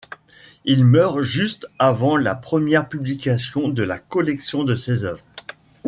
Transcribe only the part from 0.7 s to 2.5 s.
meurt juste avant la